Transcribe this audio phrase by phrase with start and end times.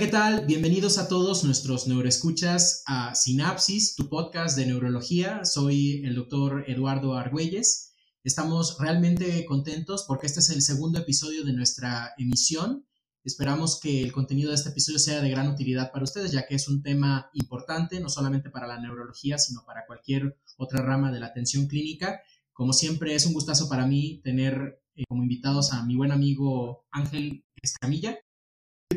[0.00, 0.46] ¿qué tal?
[0.46, 5.44] Bienvenidos a todos nuestros neuroescuchas a Sinapsis, tu podcast de neurología.
[5.44, 7.92] Soy el doctor Eduardo Argüelles.
[8.24, 12.86] Estamos realmente contentos porque este es el segundo episodio de nuestra emisión.
[13.24, 16.54] Esperamos que el contenido de este episodio sea de gran utilidad para ustedes, ya que
[16.54, 21.20] es un tema importante, no solamente para la neurología, sino para cualquier otra rama de
[21.20, 22.22] la atención clínica.
[22.54, 26.86] Como siempre, es un gustazo para mí tener eh, como invitados a mi buen amigo
[26.90, 28.16] Ángel Escamilla.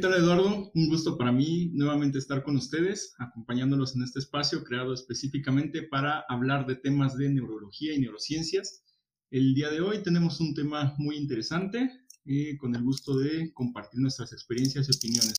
[0.03, 0.69] ¿Qué tal Eduardo?
[0.75, 6.25] Un gusto para mí nuevamente estar con ustedes, acompañándolos en este espacio creado específicamente para
[6.27, 8.83] hablar de temas de neurología y neurociencias.
[9.31, 11.89] El día de hoy tenemos un tema muy interesante
[12.25, 15.35] eh, con el gusto de compartir nuestras experiencias y opiniones.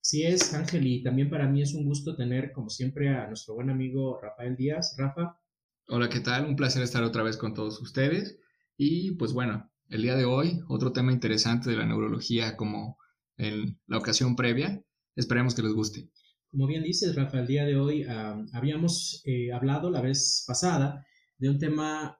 [0.00, 3.52] Sí es, Ángel, y también para mí es un gusto tener, como siempre, a nuestro
[3.52, 4.94] buen amigo Rafael Díaz.
[4.96, 5.38] Rafa.
[5.88, 6.46] Hola, ¿qué tal?
[6.46, 8.38] Un placer estar otra vez con todos ustedes.
[8.78, 12.96] Y pues bueno, el día de hoy, otro tema interesante de la neurología como
[13.40, 14.82] en la ocasión previa.
[15.16, 16.08] Esperemos que les guste.
[16.50, 18.04] Como bien dices, Rafa, el día de hoy
[18.52, 21.06] habíamos eh, hablado la vez pasada
[21.38, 22.18] de un tema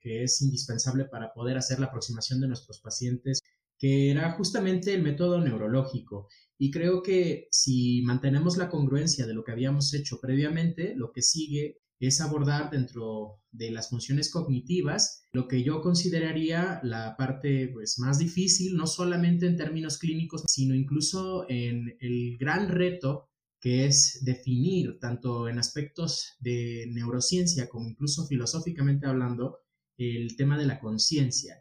[0.00, 3.40] que es indispensable para poder hacer la aproximación de nuestros pacientes,
[3.78, 6.28] que era justamente el método neurológico.
[6.58, 11.22] Y creo que si mantenemos la congruencia de lo que habíamos hecho previamente, lo que
[11.22, 17.98] sigue es abordar dentro de las funciones cognitivas lo que yo consideraría la parte pues,
[17.98, 23.26] más difícil, no solamente en términos clínicos, sino incluso en el gran reto
[23.60, 29.58] que es definir, tanto en aspectos de neurociencia como incluso filosóficamente hablando,
[29.98, 31.60] el tema de la conciencia.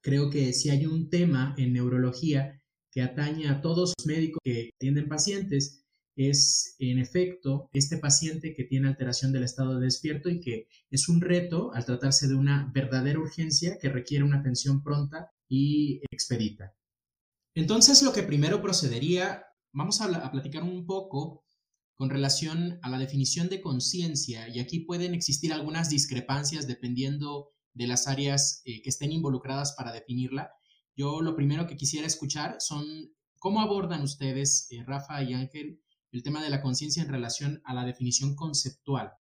[0.00, 4.70] Creo que si hay un tema en neurología que atañe a todos los médicos que
[4.76, 5.79] atienden pacientes,
[6.28, 11.08] es en efecto este paciente que tiene alteración del estado de despierto y que es
[11.08, 16.74] un reto al tratarse de una verdadera urgencia que requiere una atención pronta y expedita.
[17.54, 21.44] Entonces, lo que primero procedería, vamos a, platicar un poco
[21.94, 27.86] con relación a la definición de conciencia y aquí pueden existir algunas discrepancias dependiendo de
[27.86, 30.50] las áreas eh, que estén involucradas para definirla.
[30.94, 32.84] Yo lo primero que quisiera escuchar son
[33.38, 35.80] cómo abordan ustedes, eh, Rafa y Ángel,
[36.12, 39.12] el tema de la conciencia en relación a la definición conceptual.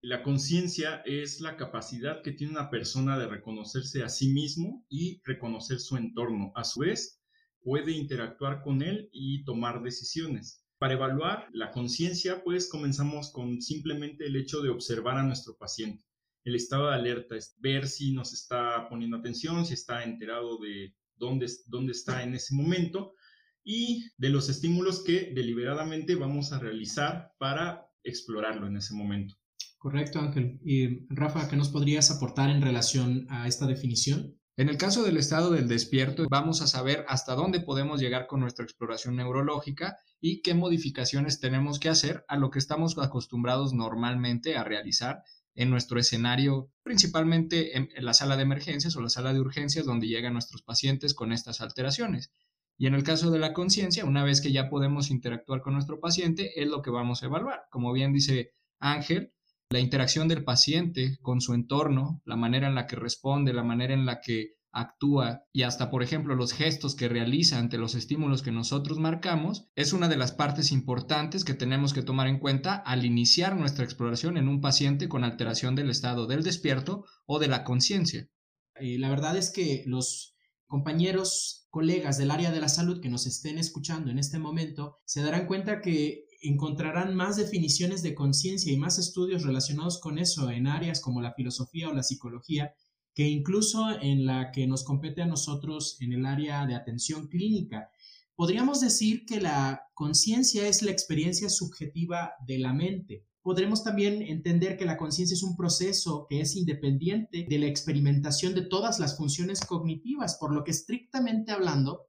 [0.00, 5.20] La conciencia es la capacidad que tiene una persona de reconocerse a sí mismo y
[5.24, 6.52] reconocer su entorno.
[6.54, 7.20] A su vez,
[7.62, 10.64] puede interactuar con él y tomar decisiones.
[10.78, 16.04] Para evaluar la conciencia, pues comenzamos con simplemente el hecho de observar a nuestro paciente.
[16.44, 20.94] El estado de alerta es ver si nos está poniendo atención, si está enterado de
[21.16, 23.14] dónde, dónde está en ese momento
[23.70, 29.34] y de los estímulos que deliberadamente vamos a realizar para explorarlo en ese momento.
[29.76, 30.58] Correcto, Ángel.
[30.64, 34.34] Y Rafa, ¿qué nos podrías aportar en relación a esta definición?
[34.56, 38.40] En el caso del estado del despierto, vamos a saber hasta dónde podemos llegar con
[38.40, 44.56] nuestra exploración neurológica y qué modificaciones tenemos que hacer a lo que estamos acostumbrados normalmente
[44.56, 45.24] a realizar
[45.54, 50.08] en nuestro escenario, principalmente en la sala de emergencias o la sala de urgencias donde
[50.08, 52.32] llegan nuestros pacientes con estas alteraciones.
[52.78, 56.00] Y en el caso de la conciencia, una vez que ya podemos interactuar con nuestro
[56.00, 57.66] paciente, es lo que vamos a evaluar.
[57.70, 59.32] Como bien dice Ángel,
[59.70, 63.92] la interacción del paciente con su entorno, la manera en la que responde, la manera
[63.92, 68.42] en la que actúa y hasta, por ejemplo, los gestos que realiza ante los estímulos
[68.42, 72.76] que nosotros marcamos, es una de las partes importantes que tenemos que tomar en cuenta
[72.76, 77.48] al iniciar nuestra exploración en un paciente con alteración del estado del despierto o de
[77.48, 78.28] la conciencia.
[78.76, 80.36] Eh, la verdad es que los
[80.66, 85.22] compañeros, colegas del área de la salud que nos estén escuchando en este momento, se
[85.22, 90.66] darán cuenta que encontrarán más definiciones de conciencia y más estudios relacionados con eso en
[90.66, 92.72] áreas como la filosofía o la psicología,
[93.14, 97.90] que incluso en la que nos compete a nosotros en el área de atención clínica.
[98.36, 104.76] Podríamos decir que la conciencia es la experiencia subjetiva de la mente, podremos también entender
[104.76, 109.16] que la conciencia es un proceso que es independiente de la experimentación de todas las
[109.16, 112.08] funciones cognitivas, por lo que estrictamente hablando,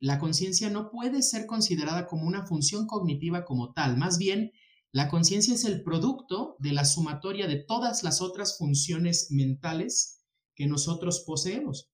[0.00, 4.50] la conciencia no puede ser considerada como una función cognitiva como tal, más bien
[4.90, 10.24] la conciencia es el producto de la sumatoria de todas las otras funciones mentales
[10.56, 11.88] que nosotros poseemos.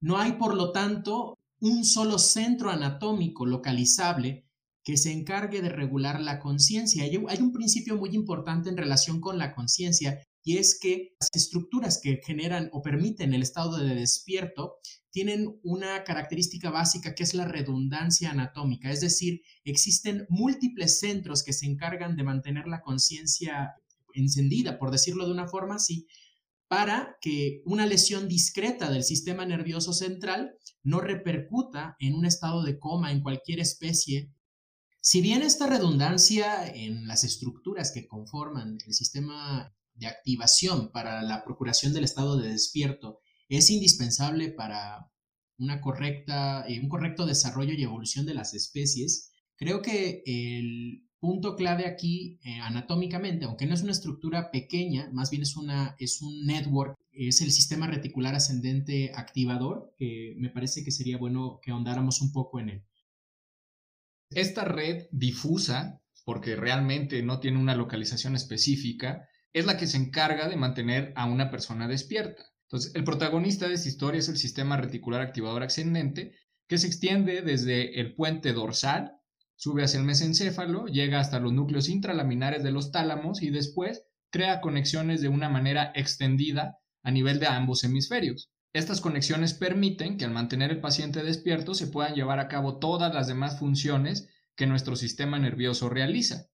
[0.00, 4.46] No hay, por lo tanto, un solo centro anatómico localizable
[4.84, 7.04] que se encargue de regular la conciencia.
[7.04, 12.00] Hay, un principio muy importante en relación con la conciencia y es que las estructuras
[12.02, 14.74] que generan o permiten el estado de despierto
[15.10, 21.52] tienen una característica básica que es la redundancia anatómica, es decir, existen múltiples centros que
[21.52, 23.74] se encargan de mantener la conciencia
[24.14, 26.06] encendida, por decirlo de una forma así,
[26.66, 32.78] para que una lesión discreta del sistema nervioso central no repercuta en un estado de
[32.78, 34.32] coma en cualquier especie
[35.04, 41.42] Si bien esta redundancia en las estructuras que conforman el sistema de activación para la
[41.42, 43.18] procuración del estado de despierto
[43.48, 45.10] es indispensable para
[45.58, 51.56] una correcta, eh, un correcto desarrollo y evolución de las especies, creo que el punto
[51.56, 56.22] clave aquí eh, anatómicamente, aunque no es una estructura pequeña, más bien es, una, es
[56.22, 61.72] un network, es el sistema reticular ascendente activador, que me parece que sería bueno que
[61.72, 62.84] ahondáramos un poco en él.
[64.34, 70.48] Esta red difusa, porque realmente no tiene una localización específica, es la que se encarga
[70.48, 72.44] de mantener a una persona despierta.
[72.68, 76.34] Entonces, el protagonista de esta historia es el sistema reticular activador ascendente,
[76.68, 79.12] que se extiende desde el puente dorsal,
[79.56, 84.60] sube hacia el mesencéfalo, llega hasta los núcleos intralaminares de los tálamos y después crea
[84.60, 88.51] conexiones de una manera extendida a nivel de ambos hemisferios.
[88.72, 93.12] Estas conexiones permiten que al mantener el paciente despierto se puedan llevar a cabo todas
[93.12, 96.48] las demás funciones que nuestro sistema nervioso realiza.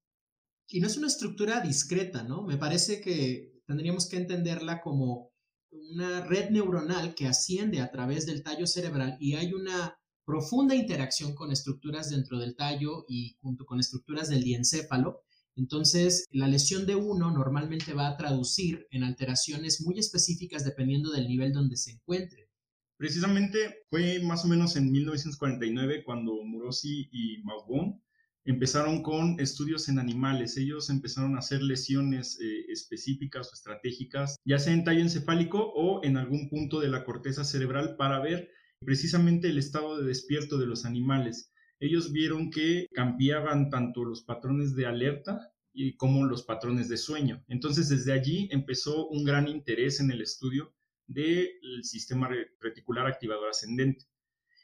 [0.67, 2.43] Y no es una estructura discreta, ¿no?
[2.43, 5.31] Me parece que tendríamos que entenderla como
[5.71, 11.35] una red neuronal que asciende a través del tallo cerebral y hay una profunda interacción
[11.35, 15.23] con estructuras dentro del tallo y junto con estructuras del diencéfalo
[15.59, 21.27] entonces, la lesión de uno normalmente va a traducir en alteraciones muy específicas dependiendo del
[21.27, 22.49] nivel donde se encuentre.
[22.97, 28.01] Precisamente fue más o menos en 1949 cuando Morosi y Maubon
[28.45, 30.57] empezaron con estudios en animales.
[30.57, 36.05] Ellos empezaron a hacer lesiones eh, específicas o estratégicas, ya sea en tallo encefálico o
[36.05, 38.49] en algún punto de la corteza cerebral para ver
[38.85, 44.75] precisamente el estado de despierto de los animales ellos vieron que cambiaban tanto los patrones
[44.75, 47.45] de alerta y como los patrones de sueño.
[47.49, 50.75] Entonces, desde allí empezó un gran interés en el estudio
[51.07, 52.29] del sistema
[52.61, 54.07] reticular activador ascendente.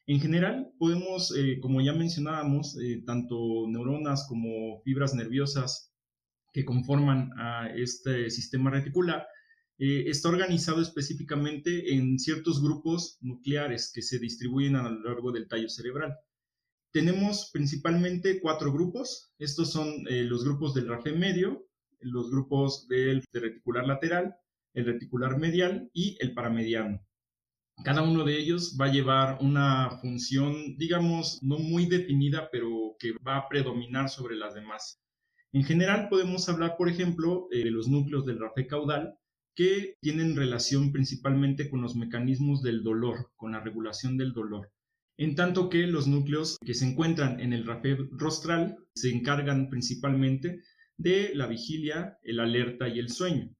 [0.06, 5.94] En general, podemos, eh, como ya mencionábamos, eh, tanto neuronas como fibras nerviosas
[6.52, 9.26] que conforman a este sistema reticular,
[9.78, 15.48] eh, está organizado específicamente en ciertos grupos nucleares que se distribuyen a lo largo del
[15.48, 16.14] tallo cerebral.
[16.94, 19.32] Tenemos principalmente cuatro grupos.
[19.40, 21.66] Estos son eh, los grupos del RAFE medio,
[21.98, 24.36] los grupos del reticular lateral,
[24.74, 27.04] el reticular medial y el paramediano.
[27.82, 33.14] Cada uno de ellos va a llevar una función, digamos, no muy definida, pero que
[33.26, 35.02] va a predominar sobre las demás.
[35.52, 39.18] En general podemos hablar, por ejemplo, eh, de los núcleos del RAFE caudal,
[39.56, 44.70] que tienen relación principalmente con los mecanismos del dolor, con la regulación del dolor
[45.16, 50.62] en tanto que los núcleos que se encuentran en el RAFE rostral se encargan principalmente
[50.96, 53.54] de la vigilia, el alerta y el sueño.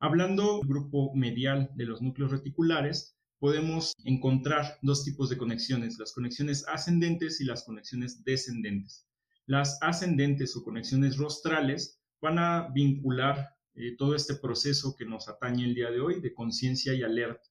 [0.00, 6.12] Hablando del grupo medial de los núcleos reticulares, podemos encontrar dos tipos de conexiones, las
[6.12, 9.06] conexiones ascendentes y las conexiones descendentes.
[9.46, 15.64] Las ascendentes o conexiones rostrales van a vincular eh, todo este proceso que nos atañe
[15.64, 17.47] el día de hoy de conciencia y alerta.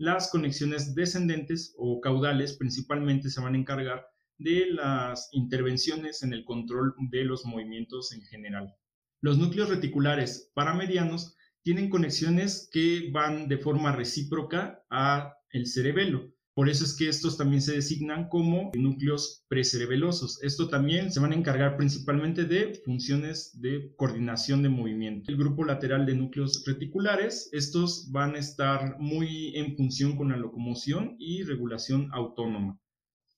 [0.00, 4.06] Las conexiones descendentes o caudales principalmente se van a encargar
[4.38, 8.74] de las intervenciones en el control de los movimientos en general.
[9.20, 16.32] Los núcleos reticulares paramedianos tienen conexiones que van de forma recíproca a el cerebelo.
[16.60, 20.42] Por eso es que estos también se designan como núcleos precerebelosos.
[20.42, 25.32] Esto también se van a encargar principalmente de funciones de coordinación de movimiento.
[25.32, 30.36] El grupo lateral de núcleos reticulares, estos van a estar muy en función con la
[30.36, 32.78] locomoción y regulación autónoma.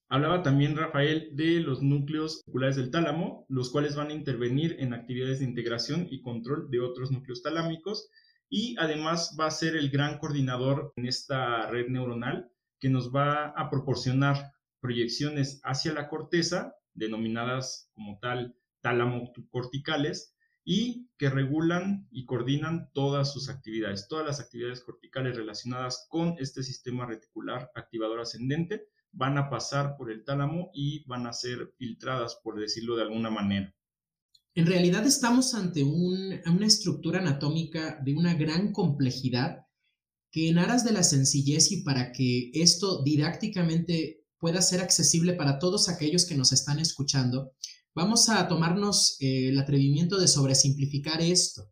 [0.09, 4.93] Hablaba también Rafael de los núcleos reticulares del tálamo, los cuales van a intervenir en
[4.93, 8.09] actividades de integración y control de otros núcleos talámicos
[8.49, 12.49] y además va a ser el gran coordinador en esta red neuronal
[12.83, 20.35] que nos va a proporcionar proyecciones hacia la corteza, denominadas como tal tálamo corticales,
[20.65, 26.61] y que regulan y coordinan todas sus actividades, todas las actividades corticales relacionadas con este
[26.61, 32.37] sistema reticular activador ascendente van a pasar por el tálamo y van a ser filtradas,
[32.43, 33.73] por decirlo de alguna manera.
[34.55, 39.62] En realidad estamos ante una estructura anatómica de una gran complejidad
[40.33, 45.59] que en aras de la sencillez y para que esto didácticamente pueda ser accesible para
[45.59, 47.53] todos aquellos que nos están escuchando,
[47.93, 51.71] vamos a tomarnos eh, el atrevimiento de sobresimplificar esto.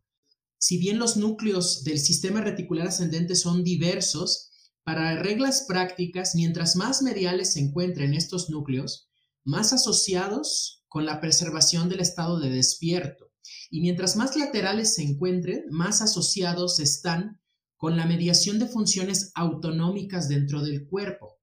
[0.60, 4.52] Si bien los núcleos del sistema reticular ascendente son diversos,
[4.84, 9.10] para reglas prácticas, mientras más mediales se encuentren estos núcleos,
[9.44, 13.32] más asociados con la preservación del estado de despierto.
[13.72, 17.41] Y mientras más laterales se encuentren, más asociados están
[17.82, 21.40] con la mediación de funciones autonómicas dentro del cuerpo.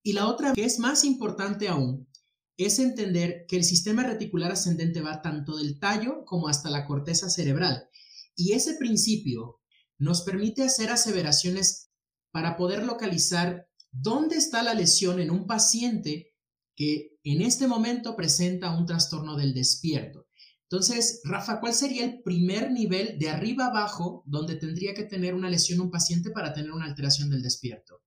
[0.00, 2.08] Y la otra, que es más importante aún,
[2.56, 7.28] es entender que el sistema reticular ascendente va tanto del tallo como hasta la corteza
[7.28, 7.88] cerebral.
[8.36, 9.60] Y ese principio
[9.98, 11.90] nos permite hacer aseveraciones
[12.30, 16.32] para poder localizar dónde está la lesión en un paciente
[16.76, 20.28] que en este momento presenta un trastorno del despierto.
[20.70, 25.50] Entonces, Rafa, ¿cuál sería el primer nivel de arriba abajo donde tendría que tener una
[25.50, 28.02] lesión un paciente para tener una alteración del despierto?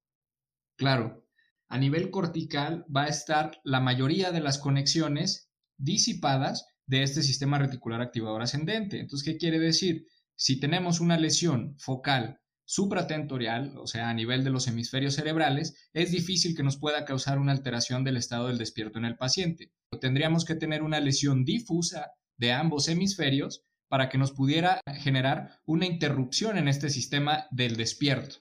[0.76, 1.26] Claro,
[1.70, 7.60] a nivel cortical va a estar la mayoría de las conexiones disipadas de este sistema
[7.60, 9.00] reticular activador ascendente.
[9.00, 10.06] Entonces, ¿qué quiere decir?
[10.36, 16.12] Si tenemos una lesión focal supratentorial, o sea, a nivel de los hemisferios cerebrales, es
[16.12, 19.72] difícil que nos pueda causar una alteración del estado del despierto en el paciente.
[20.02, 25.86] Tendríamos que tener una lesión difusa de ambos hemisferios para que nos pudiera generar una
[25.86, 28.38] interrupción en este sistema del despierto.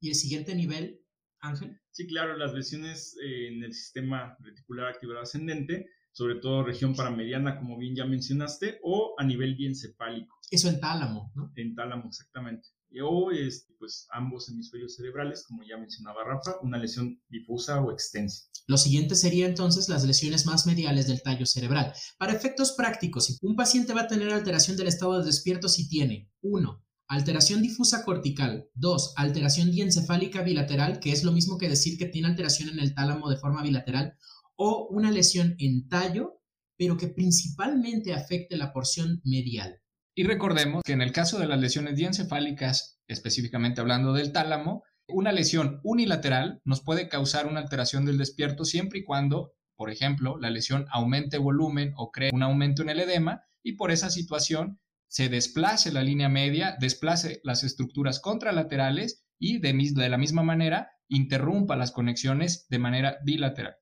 [0.00, 1.00] ¿Y el siguiente nivel,
[1.40, 1.80] Ángel?
[1.90, 7.58] Sí, claro, las lesiones eh, en el sistema reticular activador ascendente, sobre todo región paramediana,
[7.58, 10.38] como bien ya mencionaste, o a nivel cefálico.
[10.50, 11.52] Eso en tálamo, ¿no?
[11.56, 12.68] En tálamo, exactamente
[12.98, 18.46] o este, pues ambos hemisferios cerebrales, como ya mencionaba Rafa, una lesión difusa o extensa.
[18.66, 21.92] Lo siguiente sería entonces las lesiones más mediales del tallo cerebral.
[22.18, 26.30] Para efectos prácticos, un paciente va a tener alteración del estado de despierto si tiene
[26.42, 26.84] 1.
[27.08, 28.68] Alteración difusa cortical.
[28.74, 29.14] 2.
[29.16, 33.28] Alteración diencefálica bilateral, que es lo mismo que decir que tiene alteración en el tálamo
[33.28, 34.14] de forma bilateral,
[34.54, 36.40] o una lesión en tallo,
[36.76, 39.79] pero que principalmente afecte la porción medial.
[40.14, 45.32] Y recordemos que en el caso de las lesiones diencefálicas, específicamente hablando del tálamo, una
[45.32, 50.50] lesión unilateral nos puede causar una alteración del despierto siempre y cuando, por ejemplo, la
[50.50, 55.28] lesión aumente volumen o cree un aumento en el edema y por esa situación se
[55.28, 61.76] desplace la línea media, desplace las estructuras contralaterales y de, de la misma manera interrumpa
[61.76, 63.74] las conexiones de manera bilateral.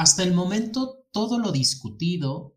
[0.00, 2.56] Hasta el momento, todo lo discutido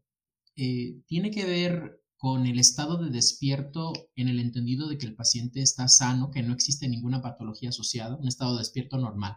[0.55, 5.13] eh, tiene que ver con el estado de despierto en el entendido de que el
[5.17, 9.35] paciente está sano, que no existe ninguna patología asociada, un estado de despierto normal.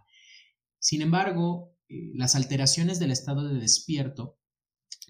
[0.79, 4.39] Sin embargo, eh, las alteraciones del estado de despierto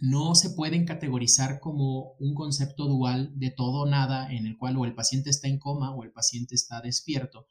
[0.00, 4.78] no se pueden categorizar como un concepto dual de todo o nada en el cual
[4.78, 7.46] o el paciente está en coma o el paciente está despierto,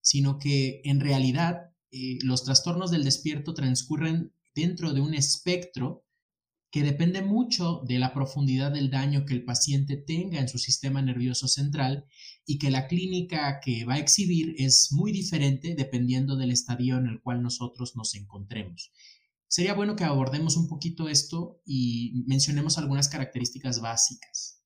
[0.00, 6.04] sino que en realidad eh, los trastornos del despierto transcurren dentro de un espectro
[6.70, 11.00] que depende mucho de la profundidad del daño que el paciente tenga en su sistema
[11.00, 12.06] nervioso central
[12.44, 17.06] y que la clínica que va a exhibir es muy diferente dependiendo del estadio en
[17.06, 18.92] el cual nosotros nos encontremos.
[19.46, 24.62] Sería bueno que abordemos un poquito esto y mencionemos algunas características básicas.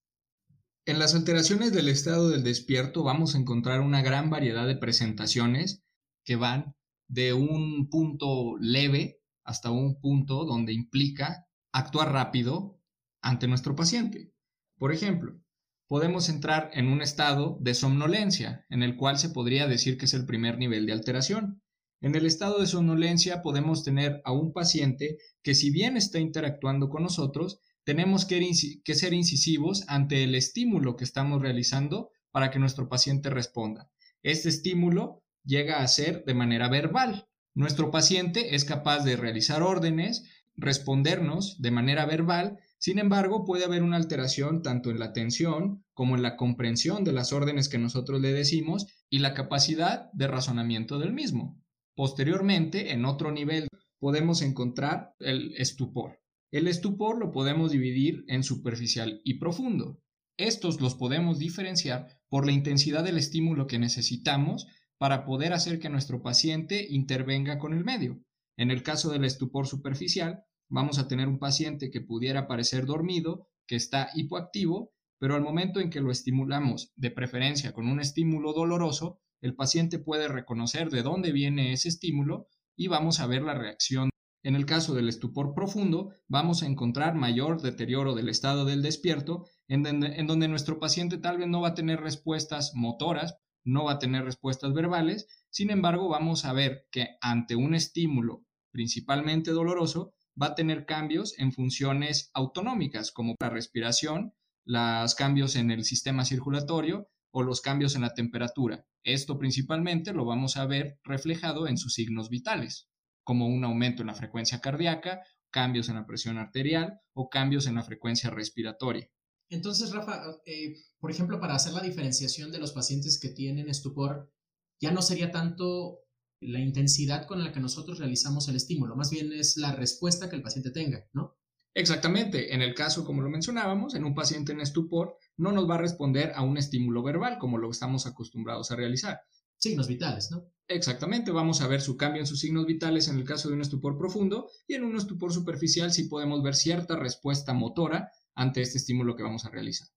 [0.86, 5.84] En las alteraciones del estado del despierto vamos a encontrar una gran variedad de presentaciones
[6.24, 6.74] que van
[7.06, 12.80] de un punto leve hasta un punto donde implica actuar rápido
[13.20, 14.32] ante nuestro paciente.
[14.76, 15.40] Por ejemplo,
[15.86, 20.14] podemos entrar en un estado de somnolencia, en el cual se podría decir que es
[20.14, 21.62] el primer nivel de alteración.
[22.00, 26.88] En el estado de somnolencia podemos tener a un paciente que si bien está interactuando
[26.88, 28.40] con nosotros, tenemos que,
[28.84, 33.90] que, ser incisivos ante el estímulo que estamos realizando para que nuestro paciente responda.
[34.22, 37.28] Este estímulo llega a ser de manera verbal.
[37.54, 40.24] Nuestro paciente es capaz de realizar órdenes,
[40.56, 46.16] respondernos de manera verbal, sin embargo puede haber una alteración tanto en la atención como
[46.16, 50.98] en la comprensión de las órdenes que nosotros le decimos y la capacidad de razonamiento
[50.98, 51.62] del mismo.
[51.94, 53.68] Posteriormente, en otro nivel,
[53.98, 56.18] podemos encontrar el estupor.
[56.50, 60.00] El estupor lo podemos dividir en superficial y profundo.
[60.38, 64.66] Estos los podemos diferenciar por la intensidad del estímulo que necesitamos
[65.02, 68.20] para poder hacer que nuestro paciente intervenga con el medio.
[68.56, 73.48] En el caso del estupor superficial, vamos a tener un paciente que pudiera parecer dormido,
[73.66, 78.52] que está hipoactivo, pero al momento en que lo estimulamos, de preferencia con un estímulo
[78.52, 83.54] doloroso, el paciente puede reconocer de dónde viene ese estímulo y vamos a ver la
[83.54, 84.08] reacción.
[84.44, 89.46] En el caso del estupor profundo, vamos a encontrar mayor deterioro del estado del despierto,
[89.66, 93.98] en donde, nuestro paciente tal vez no va a tener respuestas motoras, no va a
[93.98, 100.48] tener respuestas verbales, sin embargo vamos a ver que ante un estímulo principalmente doloroso, va
[100.48, 107.08] a tener cambios en funciones autonómicas como la respiración, los cambios en el sistema circulatorio
[107.30, 108.86] o los cambios en la temperatura.
[109.04, 112.88] Esto principalmente lo vamos a ver reflejado en sus signos vitales,
[113.24, 117.74] como un aumento en la frecuencia cardíaca, cambios en la presión arterial o cambios en
[117.74, 119.08] la frecuencia respiratoria.
[119.52, 124.32] Entonces, Rafa, eh, por ejemplo, para hacer la diferenciación de los pacientes que tienen estupor,
[124.80, 126.00] ya no sería tanto
[126.40, 130.36] la intensidad con la que nosotros realizamos el estímulo, más bien es la respuesta que
[130.36, 131.36] el paciente tenga, ¿no?
[131.74, 132.54] Exactamente.
[132.54, 135.78] En el caso, como lo mencionábamos, en un paciente en estupor, no nos va a
[135.78, 139.20] responder a un estímulo verbal como lo estamos acostumbrados a realizar.
[139.58, 140.50] Signos vitales, ¿no?
[140.66, 143.60] Exactamente, vamos a ver su cambio en sus signos vitales en el caso de un
[143.60, 148.78] estupor profundo y en un estupor superficial sí podemos ver cierta respuesta motora ante este
[148.78, 149.88] estímulo que vamos a realizar.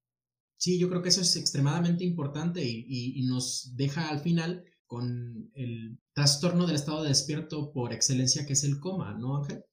[0.58, 6.00] Sí, yo creo que eso es extremadamente importante y, nos deja al final con el
[6.13, 9.63] trastorno del estado de despierto por excelencia que es el coma, ¿no, Ángel?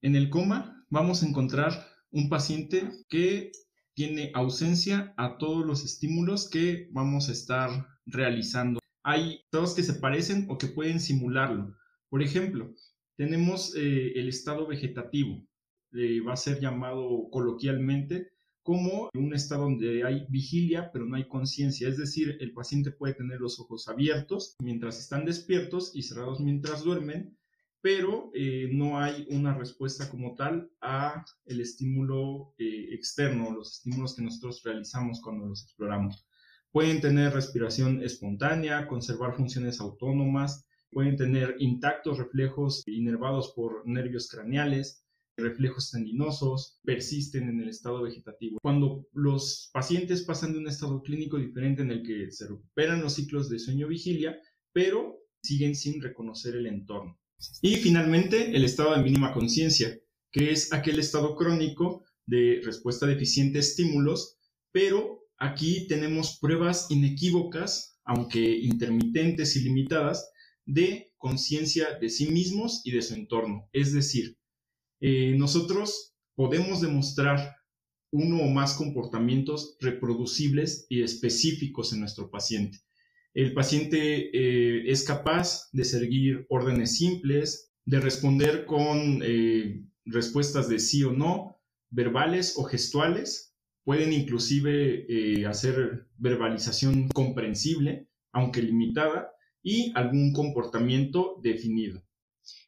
[0.00, 3.52] En el coma vamos a encontrar un paciente que
[3.94, 8.80] tiene ausencia a todos los estímulos que vamos a estar realizando.
[9.02, 11.76] Hay estados que se parecen o que pueden simularlo.
[12.08, 12.74] Por ejemplo,
[13.16, 15.46] tenemos eh, el estado vegetativo.
[15.94, 18.32] Va a ser llamado coloquialmente
[18.62, 23.14] como un estado donde hay vigilia pero no hay conciencia, es decir, el paciente puede
[23.14, 27.36] tener los ojos abiertos mientras están despiertos y cerrados mientras duermen,
[27.82, 34.16] pero eh, no hay una respuesta como tal a el estímulo eh, externo, los estímulos
[34.16, 36.26] que nosotros realizamos cuando los exploramos.
[36.72, 45.03] Pueden tener respiración espontánea, conservar funciones autónomas, pueden tener intactos reflejos inervados por nervios craneales,
[45.36, 48.58] reflejos tendinosos, persisten en el estado vegetativo.
[48.62, 53.14] Cuando los pacientes pasan de un estado clínico diferente en el que se recuperan los
[53.14, 54.38] ciclos de sueño-vigilia,
[54.72, 57.18] pero siguen sin reconocer el entorno.
[57.60, 59.98] Y finalmente, el estado de mínima conciencia,
[60.30, 64.38] que es aquel estado crónico de respuesta deficiente a estímulos,
[64.72, 70.30] pero aquí tenemos pruebas inequívocas, aunque intermitentes y limitadas,
[70.66, 73.68] de conciencia de sí mismos y de su entorno.
[73.72, 74.38] Es decir,
[75.06, 77.56] eh, nosotros podemos demostrar
[78.10, 82.78] uno o más comportamientos reproducibles y específicos en nuestro paciente.
[83.34, 90.78] El paciente eh, es capaz de seguir órdenes simples, de responder con eh, respuestas de
[90.78, 93.54] sí o no, verbales o gestuales.
[93.84, 102.02] Pueden inclusive hacer verbalización comprensible, aunque limitada, y algún comportamiento definido.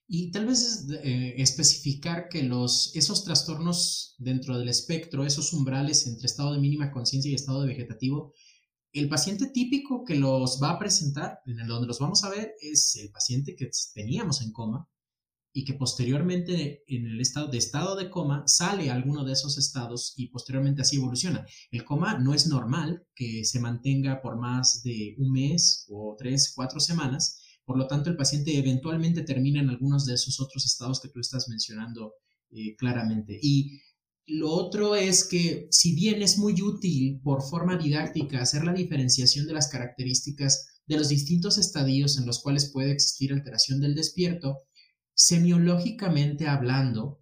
[0.08, 0.86] Y tal vez
[1.36, 7.30] especificar que los, esos trastornos dentro del espectro, esos umbrales entre estado de mínima conciencia
[7.30, 8.32] y estado de vegetativo,
[8.92, 12.54] el paciente típico que los va a presentar, en el donde los vamos a ver,
[12.60, 14.88] es el paciente que teníamos en coma
[15.52, 19.56] y que posteriormente en el estado de estado de coma sale a alguno de esos
[19.58, 21.46] estados y posteriormente así evoluciona.
[21.70, 26.52] El coma no es normal que se mantenga por más de un mes o tres,
[26.54, 27.40] cuatro semanas.
[27.66, 31.20] Por lo tanto, el paciente eventualmente termina en algunos de esos otros estados que tú
[31.20, 32.14] estás mencionando
[32.50, 33.38] eh, claramente.
[33.42, 33.82] Y
[34.26, 39.46] lo otro es que si bien es muy útil por forma didáctica hacer la diferenciación
[39.46, 44.62] de las características de los distintos estadios en los cuales puede existir alteración del despierto,
[45.14, 47.20] semiológicamente hablando,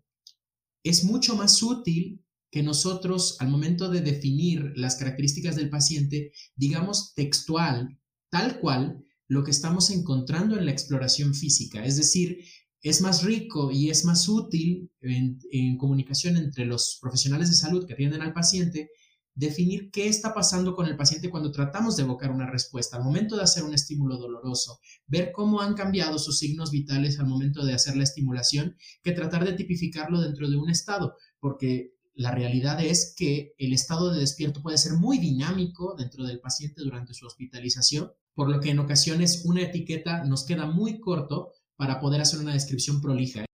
[0.82, 7.14] es mucho más útil que nosotros al momento de definir las características del paciente, digamos
[7.14, 7.98] textual,
[8.30, 12.38] tal cual lo que estamos encontrando en la exploración física, es decir,
[12.84, 17.94] es más rico y es más útil en, comunicación entre los profesionales de salud que
[17.94, 18.90] atienden al paciente
[19.34, 23.36] definir qué está pasando con el paciente cuando tratamos de evocar una respuesta, al momento
[23.36, 27.72] de hacer un estímulo doloroso, ver cómo han cambiado sus signos vitales al momento de
[27.72, 33.14] hacer la estimulación, que tratar de tipificarlo dentro de un estado, porque la realidad es
[33.16, 38.12] que el estado de despierto puede ser muy dinámico dentro del paciente durante su hospitalización,
[38.34, 42.52] por lo que en ocasiones una etiqueta nos queda muy corto para poder hacer una
[42.52, 43.44] descripción prolija.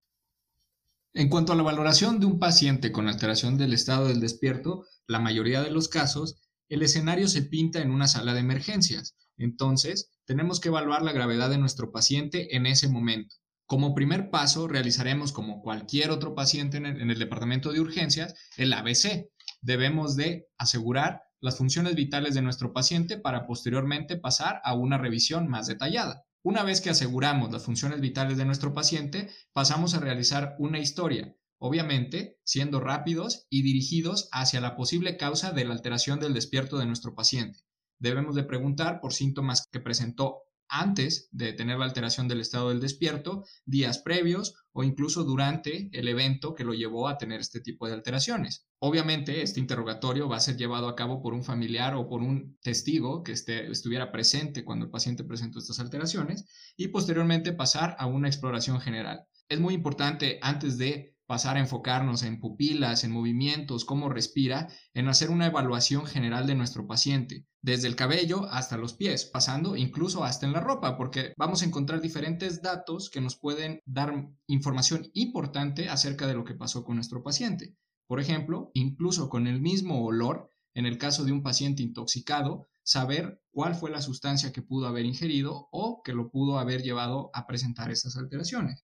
[1.13, 5.19] En cuanto a la valoración de un paciente con alteración del estado del despierto, la
[5.19, 9.17] mayoría de los casos, el escenario se pinta en una sala de emergencias.
[9.37, 13.35] Entonces, tenemos que evaluar la gravedad de nuestro paciente en ese momento.
[13.67, 18.35] Como primer paso, realizaremos, como cualquier otro paciente en el, en el departamento de urgencias,
[18.57, 19.31] el ABC.
[19.63, 25.49] Debemos de asegurar las funciones vitales de nuestro paciente para posteriormente pasar a una revisión
[25.49, 26.25] más detallada.
[26.43, 31.37] Una vez que aseguramos las funciones vitales de nuestro paciente, pasamos a realizar una historia,
[31.59, 36.87] obviamente siendo rápidos y dirigidos hacia la posible causa de la alteración del despierto de
[36.87, 37.61] nuestro paciente.
[37.99, 42.81] Debemos de preguntar por síntomas que presentó antes de tener la alteración del estado del
[42.81, 47.87] despierto, días previos o incluso durante el evento que lo llevó a tener este tipo
[47.87, 48.67] de alteraciones.
[48.79, 52.57] Obviamente, este interrogatorio va a ser llevado a cabo por un familiar o por un
[52.63, 58.29] testigo que estuviera presente cuando el paciente presentó estas alteraciones y posteriormente pasar a una
[58.29, 59.27] exploración general.
[59.49, 65.07] Es muy importante antes de pasar a enfocarnos en pupilas, en movimientos, cómo respira, en
[65.07, 70.25] hacer una evaluación general de nuestro paciente, desde el cabello hasta los pies, pasando incluso
[70.25, 74.13] hasta en la ropa, porque vamos a encontrar diferentes datos que nos pueden dar
[74.49, 77.77] información importante acerca de lo que pasó con nuestro paciente.
[78.09, 83.41] Por ejemplo, incluso con el mismo olor, en el caso de un paciente intoxicado, saber
[83.53, 87.47] cuál fue la sustancia que pudo haber ingerido o que lo pudo haber llevado a
[87.47, 88.85] presentar estas alteraciones.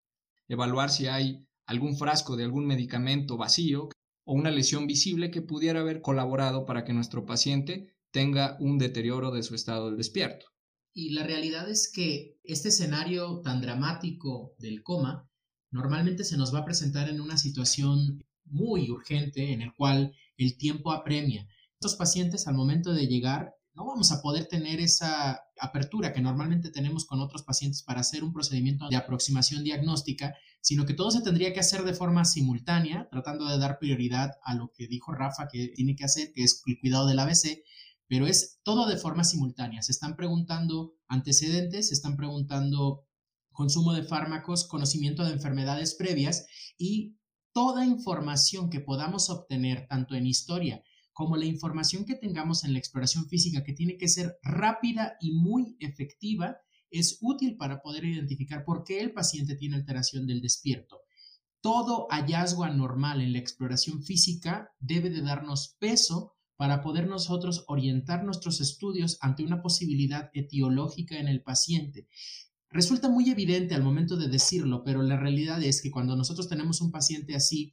[0.49, 3.89] Evaluar si hay algún frasco de algún medicamento vacío
[4.25, 9.31] o una lesión visible que pudiera haber colaborado para que nuestro paciente tenga un deterioro
[9.31, 10.45] de su estado del despierto.
[10.93, 15.27] Y la realidad es que este escenario tan dramático del coma
[15.71, 20.57] normalmente se nos va a presentar en una situación muy urgente en el cual el
[20.57, 21.47] tiempo apremia.
[21.73, 26.71] Estos pacientes al momento de llegar no vamos a poder tener esa apertura que normalmente
[26.71, 31.21] tenemos con otros pacientes para hacer un procedimiento de aproximación diagnóstica, sino que todo se
[31.21, 35.47] tendría que hacer de forma simultánea, tratando de dar prioridad a lo que dijo Rafa
[35.51, 37.63] que tiene que hacer, que es el cuidado del ABC,
[38.07, 39.81] pero es todo de forma simultánea.
[39.81, 43.05] Se están preguntando antecedentes, se están preguntando
[43.51, 47.17] consumo de fármacos, conocimiento de enfermedades previas y
[47.53, 52.79] toda información que podamos obtener tanto en historia como la información que tengamos en la
[52.79, 56.57] exploración física, que tiene que ser rápida y muy efectiva,
[56.89, 61.01] es útil para poder identificar por qué el paciente tiene alteración del despierto.
[61.61, 68.23] Todo hallazgo anormal en la exploración física debe de darnos peso para poder nosotros orientar
[68.23, 72.07] nuestros estudios ante una posibilidad etiológica en el paciente.
[72.69, 76.81] Resulta muy evidente al momento de decirlo, pero la realidad es que cuando nosotros tenemos
[76.81, 77.71] un paciente así,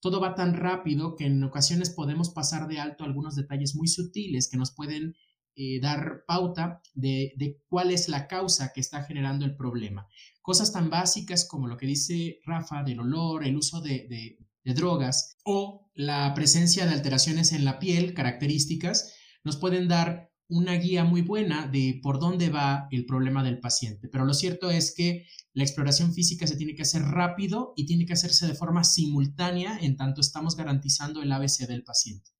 [0.00, 4.48] todo va tan rápido que en ocasiones podemos pasar de alto algunos detalles muy sutiles
[4.48, 5.14] que nos pueden
[5.56, 10.08] eh, dar pauta de, cuál es la causa que está generando el problema.
[10.42, 15.90] Cosas tan básicas como lo que dice Rafa del olor, el uso de drogas o
[15.94, 21.66] la presencia de alteraciones en la piel, características, nos pueden dar una guía muy buena
[21.66, 24.08] de por dónde va el problema del paciente.
[24.08, 28.04] Pero lo cierto es que la exploración física se tiene que hacer rápido y tiene
[28.04, 32.30] que hacerse de forma simultánea en tanto estamos garantizando el ABC del paciente.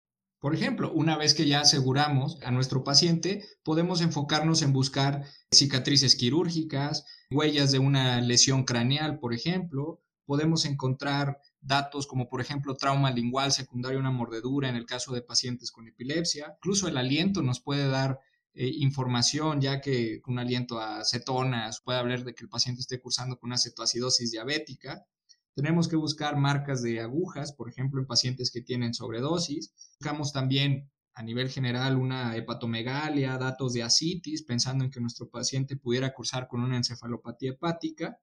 [0.41, 6.17] Por ejemplo, una vez que ya aseguramos a nuestro paciente, podemos enfocarnos en buscar cicatrices
[6.17, 10.03] quirúrgicas, huellas de una lesión craneal, por ejemplo.
[10.25, 15.23] Podemos encontrar datos como por ejemplo trauma lingual secundario una mordedura en el caso de
[15.23, 16.55] pacientes con epilepsia.
[16.57, 18.19] Incluso el aliento nos puede dar
[18.55, 23.01] eh, información, ya que un aliento a cetonas puede hablar de que el paciente esté
[23.01, 25.07] cursando con una cetoacidosis diabética.
[25.55, 29.73] Tenemos que buscar marcas de agujas, por ejemplo, en pacientes que tienen sobredosis.
[30.01, 35.77] Buscamos también a nivel general una hepatomegalia, datos de asitis, pensando en que nuestro paciente
[35.77, 38.19] pudiera cursar con una encefalopatía hepática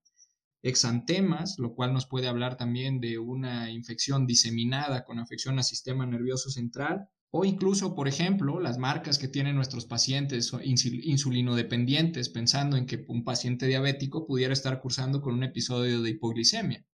[0.68, 6.06] exantemas, lo cual nos puede hablar también de una infección diseminada con afección al sistema
[6.06, 12.86] nervioso central, o incluso, por ejemplo, las marcas que tienen nuestros pacientes insulinodependientes, pensando en
[12.86, 16.86] que un paciente diabético pudiera estar cursando con un episodio de hipoglicemia.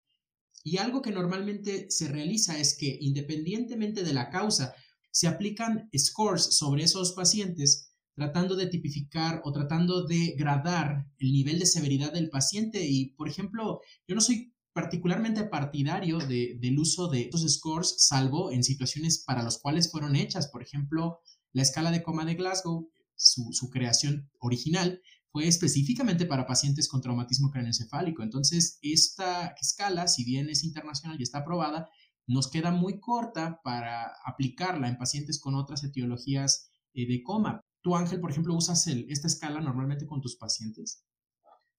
[0.65, 4.75] Y algo que normalmente se realiza es que independientemente de la causa,
[5.11, 11.59] se aplican scores sobre esos pacientes tratando de tipificar o tratando de gradar el nivel
[11.59, 12.87] de severidad del paciente.
[12.87, 18.65] Y, por ejemplo, yo no soy particularmente partidario del uso de estos scores, salvo en
[18.65, 20.49] situaciones para las cuales fueron hechas.
[20.49, 21.21] Por ejemplo,
[21.53, 27.01] la escala de coma de Glasgow, su, su creación original, fue específicamente para pacientes con
[27.01, 28.23] traumatismo craneoencefálico.
[28.23, 31.89] Entonces, esta escala, si bien es internacional y está aprobada,
[32.27, 37.65] nos queda muy corta para aplicarla en pacientes con otras etiologías eh, de coma.
[37.83, 41.05] Tú, Ángel, por ejemplo, usas esta escala normalmente con tus pacientes.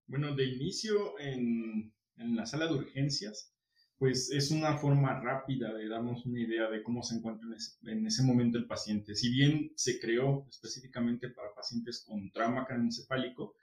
[0.05, 3.53] Bueno, de inicio en, la sala de urgencias,
[3.97, 7.47] pues es una forma rápida de darnos una idea de cómo se encuentra
[7.83, 9.15] en ese, momento el paciente.
[9.15, 13.55] Si bien se creó específicamente para pacientes con trauma craneoencefálico,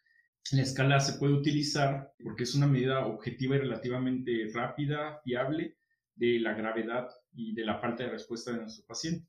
[0.53, 5.77] la escala se puede utilizar porque es una medida objetiva y relativamente rápida, fiable
[6.15, 9.29] de la gravedad y de la falta de respuesta de nuestro paciente.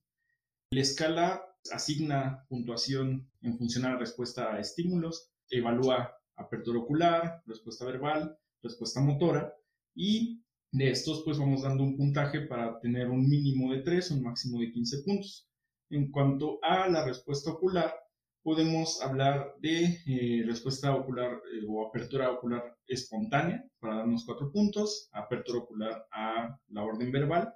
[0.72, 7.86] La escala asigna puntuación en función a la respuesta a estímulos, evalúa apertura ocular, respuesta
[7.86, 9.54] verbal, respuesta motora
[9.96, 14.24] y de estos pues vamos dando un puntaje para tener un mínimo de 3, un
[14.24, 15.48] máximo de 15 puntos.
[15.90, 17.94] En cuanto a la respuesta ocular,
[18.42, 25.10] podemos hablar de eh, respuesta ocular eh, o apertura ocular espontánea para darnos 4 puntos,
[25.12, 27.54] apertura ocular a la orden verbal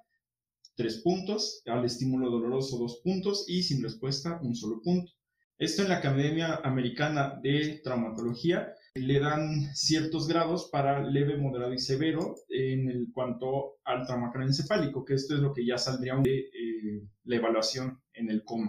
[0.76, 5.12] tres puntos, al estímulo doloroso dos puntos y sin respuesta un solo punto.
[5.58, 11.78] Esto en la Academia Americana de Traumatología le dan ciertos grados para leve, moderado y
[11.78, 16.38] severo en el cuanto al trauma encefálico, que esto es lo que ya saldría de
[16.38, 18.68] eh, la evaluación en el coma.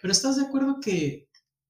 [0.00, 1.28] Pero ¿estás de acuerdo que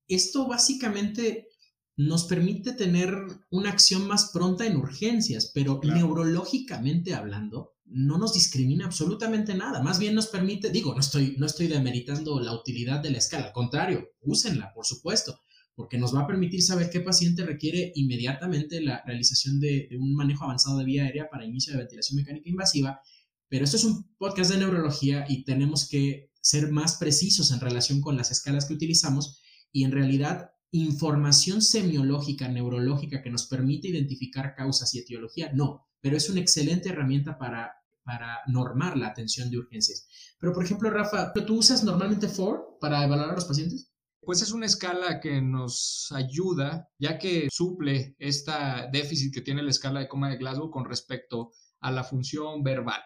[0.09, 1.49] esto básicamente
[1.97, 3.13] nos permite tener
[3.51, 9.83] una acción más pronta en urgencias, pero neurológicamente hablando, no nos discrimina absolutamente nada.
[9.83, 13.47] Más bien nos permite, digo, no estoy, no estoy demeritando la utilidad de la escala,
[13.47, 15.41] al contrario, úsenla, por supuesto,
[15.75, 20.45] porque nos va a permitir saber qué paciente requiere inmediatamente la realización de, un manejo
[20.45, 23.01] avanzado de vía aérea para inicio de ventilación mecánica invasiva.
[23.49, 28.01] Pero esto es un podcast de neurología y tenemos que ser más precisos en relación
[28.01, 29.41] con las escalas que utilizamos
[29.73, 36.17] y en realidad información semiológica, neurológica que nos permite identificar causas y etiología, no, pero
[36.17, 37.73] es una excelente herramienta para,
[38.09, 40.09] para normar la atención de urgencias.
[40.41, 43.93] Pero, por ejemplo, Rafa, ¿tú usas normalmente FOR para evaluar a los pacientes?
[44.23, 49.69] Pues es una escala que nos ayuda, ya que suple esta déficit que tiene la
[49.69, 53.03] escala de coma de Glasgow con respecto a la función verbal.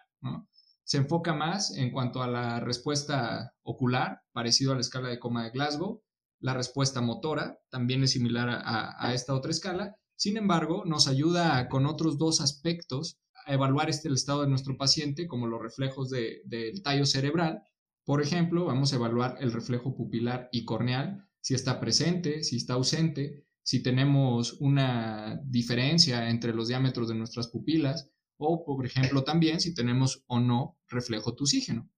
[0.84, 5.42] Se enfoca más en cuanto a la respuesta ocular, parecido a la escala de coma
[5.42, 6.00] de Glasgow,
[6.38, 9.96] la respuesta motora también es similar a, esta otra escala.
[10.14, 15.26] Sin embargo, nos ayuda con otros dos aspectos evaluar este el estado de nuestro paciente,
[15.26, 17.62] como los reflejos del tallo cerebral.
[18.04, 22.74] Por ejemplo, vamos a evaluar el reflejo pupilar y corneal, si está presente, si está
[22.74, 29.60] ausente, si tenemos una diferencia entre los diámetros de nuestras pupilas o, por ejemplo, también
[29.60, 31.88] si tenemos o no reflejo tusígeno.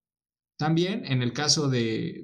[0.57, 2.23] También en el caso de,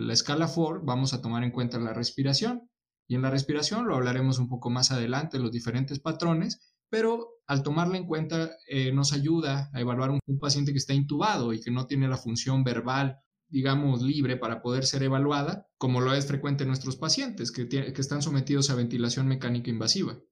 [0.00, 2.68] la escala Ford vamos a tomar en cuenta la respiración
[3.08, 7.62] y en la respiración lo hablaremos un poco más adelante, los diferentes patrones, pero al
[7.62, 11.70] tomarla en cuenta eh, nos ayuda a evaluar un, paciente que está intubado y que
[11.70, 16.62] no tiene la función verbal digamos, libre para poder ser evaluada, como lo es frecuente
[16.62, 20.22] en nuestros pacientes que, que están sometidos a ventilación mecánica invasiva.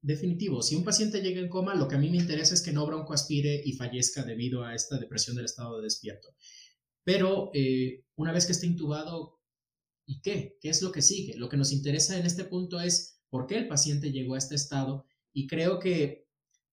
[0.00, 2.72] Definitivo, si un paciente llega en coma, lo que a mí me interesa es que
[2.72, 6.28] no broncoaspire y fallezca debido a esta depresión del estado de despierto.
[7.04, 9.40] Pero eh, una vez que esté intubado,
[10.06, 10.58] ¿y qué?
[10.60, 11.36] ¿Qué es lo que sigue?
[11.36, 14.54] Lo que nos interesa en este punto es por qué el paciente llegó a este
[14.54, 16.26] estado y creo que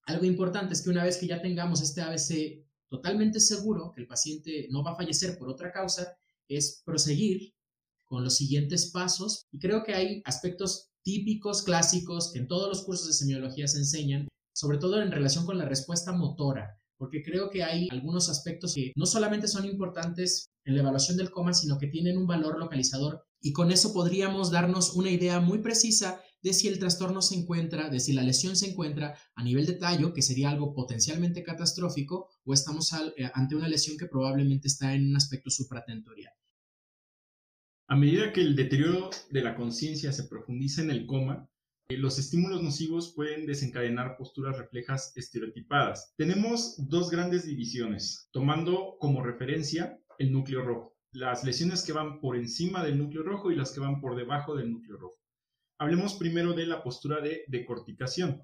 [0.03, 4.07] algo importante es que una vez que ya tengamos este ABC totalmente seguro que el
[4.07, 6.15] paciente no va a fallecer por otra causa,
[6.47, 7.53] es proseguir
[8.05, 9.45] con los siguientes pasos.
[9.51, 13.79] Y creo que hay aspectos típicos, clásicos, que en todos los cursos de semiología se
[13.79, 18.75] enseñan, sobre todo en relación con la respuesta motora porque creo que hay algunos aspectos
[18.75, 22.59] que no solamente son importantes en la evaluación del coma, sino que tienen un valor
[22.59, 23.23] localizador.
[23.41, 27.89] Y con eso podríamos darnos una idea muy precisa de si el trastorno se encuentra,
[27.89, 32.29] de si la lesión se encuentra a nivel de tallo, que sería algo potencialmente catastrófico,
[32.43, 36.33] o estamos eh, ante una lesión que probablemente está en un aspecto supratentorial.
[37.87, 41.49] A medida que el deterioro de la conciencia se profundiza en el coma,
[41.89, 46.13] eh, los estímulos nocivos pueden desencadenar posturas reflejas estereotipadas.
[46.15, 52.37] Tenemos dos grandes divisiones, tomando como referencia el núcleo rojo, las lesiones que van por
[52.37, 55.20] encima del núcleo rojo y las que van por debajo del núcleo rojo.
[55.81, 58.43] Hablemos primero de la postura de decorticación.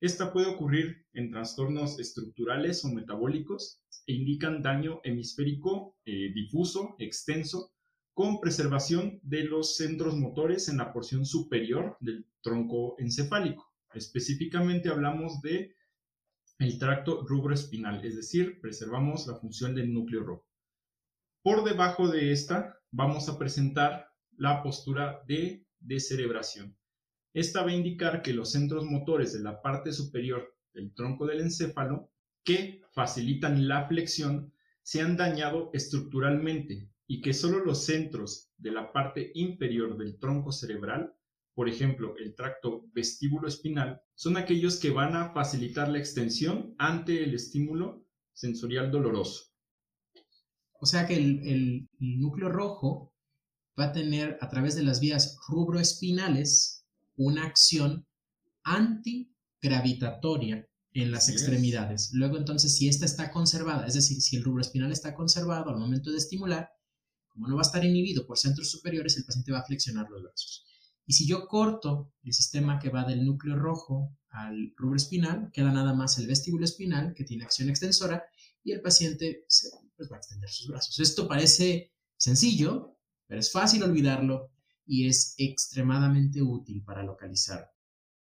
[0.00, 7.74] Esta puede ocurrir en trastornos estructurales o metabólicos e indican daño hemisférico eh, difuso, extenso,
[8.14, 13.70] con preservación de los centros motores en la porción superior del tronco encefálico.
[13.92, 15.76] Específicamente hablamos de
[16.58, 20.46] el tracto rubroespinal, es decir, preservamos la función del núcleo rojo.
[21.42, 26.77] Por debajo de esta vamos a presentar la postura de descerebración.
[27.38, 31.40] Esta va a indicar que los centros motores de la parte superior del tronco del
[31.40, 32.10] encéfalo
[32.42, 38.92] que facilitan la flexión se han dañado estructuralmente, y que solo los centros de la
[38.92, 41.14] parte inferior del tronco cerebral,
[41.54, 47.22] por ejemplo, el tracto vestíbulo espinal, son aquellos que van a facilitar la extensión ante
[47.22, 49.44] el estímulo sensorial doloroso.
[50.80, 53.14] O sea que el, núcleo rojo
[53.78, 56.77] va a tener a través de las vías rubroespinales
[57.18, 58.06] una acción
[58.64, 62.10] antigravitatoria en las extremidades.
[62.14, 66.10] Luego entonces si esta está conservada, es decir, si el rubroespinal está conservado al momento
[66.10, 66.70] de estimular,
[67.28, 70.22] como no va a estar inhibido por centros superiores, el paciente va a flexionar los
[70.22, 70.64] brazos.
[71.06, 75.72] Y si yo corto el sistema que va del núcleo rojo al rubro espinal, queda
[75.72, 78.24] nada más el vestíbulo espinal, que tiene acción extensora,
[78.62, 79.44] y el paciente
[79.96, 80.98] pues, va a extender sus brazos.
[81.00, 84.50] Esto parece sencillo, pero es fácil olvidarlo
[84.88, 87.70] y es extremadamente útil para localizar.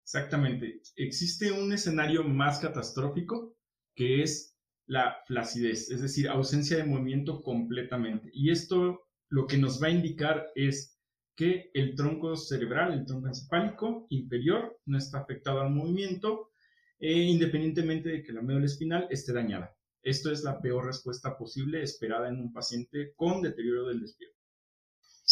[0.04, 0.82] Exactamente.
[0.96, 3.58] Existe un escenario más catastrófico
[3.96, 8.30] que es la flacidez, es decir, ausencia de movimiento completamente.
[8.34, 11.00] Y esto lo que nos va a indicar es
[11.36, 16.52] que el tronco cerebral, el tronco encefálico inferior, no está afectado al movimiento,
[17.00, 19.76] eh, independientemente de que la médula espinal esté dañada.
[20.04, 24.41] Esto es la peor respuesta posible esperada en un paciente con deterioro del despierto.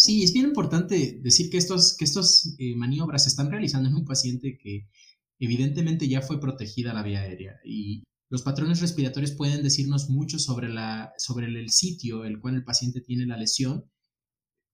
[0.02, 3.96] Sí, es bien importante decir que estos, que estos eh, maniobras se están realizando en
[3.96, 4.88] un paciente que
[5.40, 10.70] evidentemente ya fue protegida la vía aérea y los patrones respiratorios pueden decirnos mucho sobre,
[10.70, 13.92] la, sobre el sitio el cual el paciente tiene la lesión,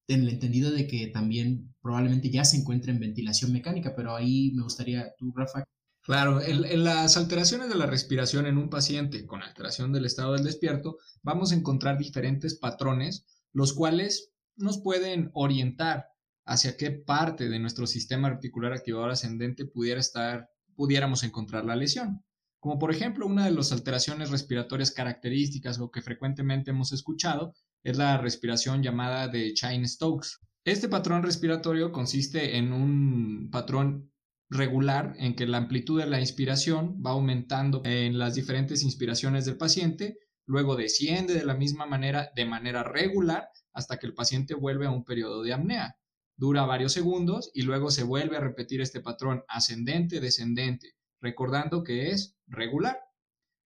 [0.08, 4.52] en el entendido de que también probablemente ya se encuentra en ventilación mecánica, pero ahí
[4.54, 5.64] me gustaría, tú, Rafa.
[6.04, 10.44] Claro, en, las alteraciones de la respiración en un paciente con alteración del estado del
[10.44, 16.08] despierto, vamos a encontrar diferentes patrones, los cuales nos pueden orientar
[16.46, 22.24] hacia qué parte de nuestro sistema articular activador ascendente pudiera estar, pudiéramos encontrar la lesión
[22.66, 27.96] como por ejemplo una de las alteraciones respiratorias características o que frecuentemente hemos escuchado es
[27.96, 30.40] la respiración llamada de Chine-Stokes.
[30.64, 34.12] Este patrón respiratorio consiste en un patrón
[34.50, 39.58] regular en que la amplitud de la inspiración va aumentando en las diferentes inspiraciones del
[39.58, 44.88] paciente, luego desciende de la misma manera de manera regular hasta que el paciente vuelve
[44.88, 45.98] a un periodo de apnea.
[46.36, 52.38] Dura varios segundos y luego se vuelve a repetir este patrón ascendente-descendente recordando que es
[52.48, 53.00] regular.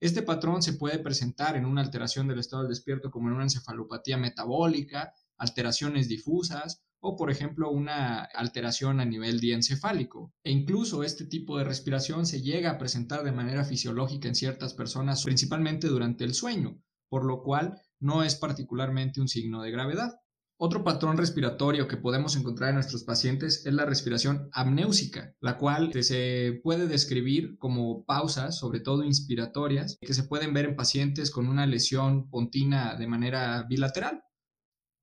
[0.01, 3.43] Este patrón se puede presentar en una alteración del estado del despierto como en una
[3.43, 10.33] encefalopatía metabólica, alteraciones difusas o, por ejemplo, una alteración a nivel diencefálico.
[10.43, 14.73] E incluso este tipo de respiración se llega a presentar de manera fisiológica en ciertas
[14.73, 20.19] personas, principalmente durante el sueño, por lo cual no es particularmente un signo de gravedad.
[20.61, 25.93] Otro patrón respiratorio que podemos encontrar en nuestros pacientes es la respiración amnéusica, la cual
[26.03, 31.47] se puede describir como pausas, sobre todo inspiratorias, que se pueden ver en pacientes con
[31.47, 34.21] una lesión pontina de manera bilateral.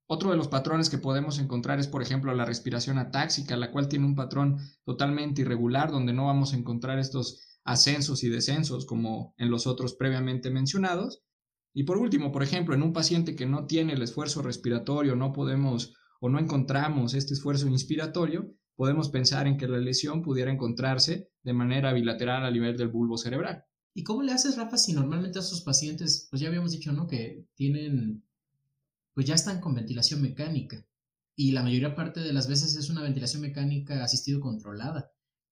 [0.09, 3.88] Otro de los patrones que podemos encontrar es, por ejemplo, la respiración atáxica, la cual
[3.88, 9.35] tiene un patrón totalmente irregular, donde no vamos a encontrar estos ascensos y descensos como
[9.38, 11.22] en los otros previamente mencionados.
[11.79, 15.35] Y por último, por ejemplo, en un paciente que no tiene el esfuerzo respiratorio, no
[15.35, 21.29] podemos o no encontramos este esfuerzo inspiratorio, podemos pensar en que la lesión pudiera encontrarse
[21.43, 23.67] de manera bilateral a nivel del bulbo cerebral.
[23.93, 27.07] ¿Y cómo le haces, Rafa, si normalmente a esos pacientes, pues ya habíamos dicho, ¿no?
[27.07, 28.25] Que tienen,
[29.12, 30.83] pues ya están con ventilación mecánica
[31.37, 35.11] y la mayoría parte de las veces es una ventilación mecánica asistido controlada.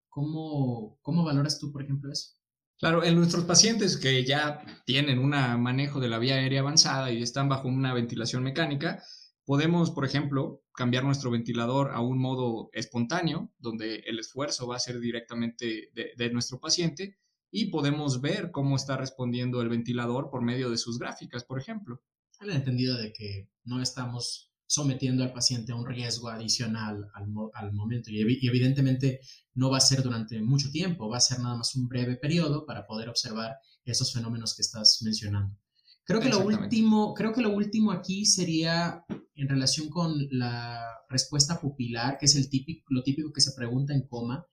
[0.08, 2.30] ¿Cómo, cómo valoras tú, por ejemplo, eso?
[2.78, 7.22] Claro, en nuestros pacientes que ya tienen un manejo de la vía aérea avanzada y
[7.22, 9.02] están bajo una ventilación mecánica,
[9.44, 14.80] podemos, por ejemplo, cambiar nuestro ventilador a un modo espontáneo, donde el esfuerzo va a
[14.80, 17.18] ser directamente de, nuestro paciente
[17.50, 22.02] y podemos ver cómo está respondiendo el ventilador por medio de sus gráficas, por ejemplo.
[22.40, 28.10] El entendido de que no estamos sometiendo al paciente a un riesgo adicional al, momento.
[28.10, 29.20] Y, evidentemente
[29.54, 32.66] no va a ser durante mucho tiempo, va a ser nada más un breve periodo
[32.66, 35.56] para poder observar esos fenómenos que estás mencionando.
[36.04, 41.60] Creo que, lo último, creo que lo último aquí sería en relación con la respuesta
[41.60, 44.44] pupilar, que es el típico, lo típico que se pregunta en coma.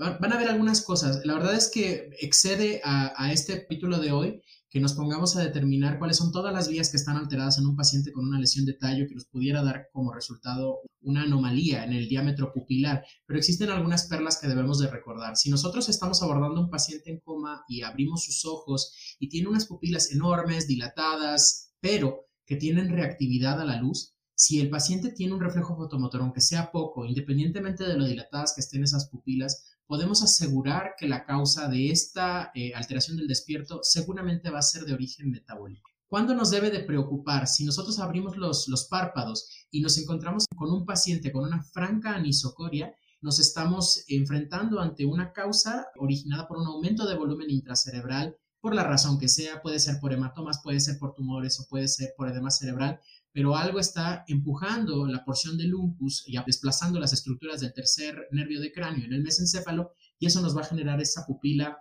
[0.00, 1.20] Van, a ver algunas cosas.
[1.26, 5.42] La verdad es que excede a, a este capítulo de hoy que nos pongamos a
[5.42, 8.64] determinar cuáles son todas las vías que están alteradas en un paciente con una lesión
[8.64, 13.38] de tallo que nos pudiera dar como resultado una anomalía en el diámetro pupilar, pero
[13.38, 15.36] existen algunas perlas que debemos de recordar.
[15.36, 19.66] Si nosotros estamos abordando un paciente en coma y abrimos sus ojos y tiene unas
[19.66, 25.40] pupilas enormes, dilatadas, pero que tienen reactividad a la luz, si el paciente tiene un
[25.40, 30.94] reflejo fotomotor, aunque sea poco, independientemente de lo dilatadas que estén esas pupilas, podemos asegurar
[30.96, 35.32] que la causa de esta eh, alteración del despierto seguramente va a ser de origen
[35.32, 35.90] metabólico.
[36.06, 37.48] ¿Cuándo nos debe de preocupar?
[37.48, 42.14] Si nosotros abrimos los, los párpados y nos encontramos con un paciente con una franca
[42.14, 48.76] anisocoria, nos estamos enfrentando ante una causa originada por un aumento de volumen intracerebral, por
[48.76, 52.14] la razón que sea, puede ser por hematomas, puede ser por tumores o puede ser
[52.16, 53.00] por edema cerebral,
[53.32, 58.60] pero algo está empujando la porción del uncus y desplazando las estructuras del tercer nervio
[58.60, 61.78] de cráneo en el mesencéfalo y eso nos va a generar esa pupila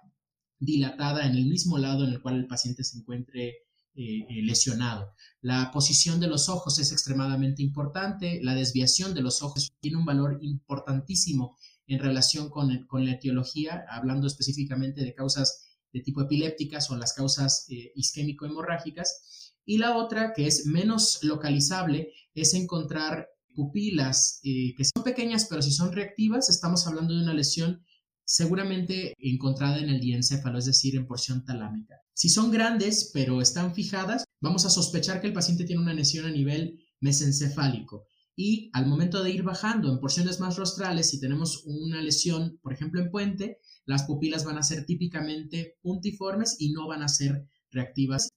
[0.60, 3.48] dilatada en el mismo lado en el cual el paciente se encuentre
[3.96, 5.14] eh, eh, lesionado.
[5.42, 10.06] La posición de los ojos es extremadamente importante, la desviación de los ojos tiene un
[10.06, 11.58] valor importantísimo
[11.88, 17.14] en relación con, con la etiología, hablando específicamente de causas de tipo epilépticas o las
[17.14, 24.84] causas eh, isquémico-hemorrágicas y la otra, que es menos localizable, es encontrar pupilas eh, que
[24.84, 27.86] son pequeñas, pero si son reactivas, estamos hablando de una lesión
[28.26, 32.02] seguramente encontrada en el diencéfalo, es decir, en porción talámica.
[32.16, 36.26] Si son grandes, pero están fijadas, vamos a sospechar que el paciente tiene una lesión
[36.26, 38.08] a nivel mesencefálico.
[38.36, 42.74] y al momento de ir bajando en porciones más rostrales, si tenemos una lesión, por
[42.74, 47.46] ejemplo, en puente, las pupilas van a ser típicamente puntiformes y no van a ser
[47.70, 48.30] reactivas.